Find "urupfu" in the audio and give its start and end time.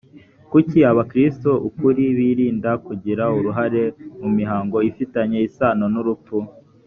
6.01-6.37